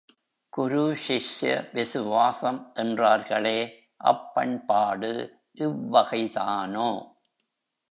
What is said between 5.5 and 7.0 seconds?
இவ்வகைதானோ?...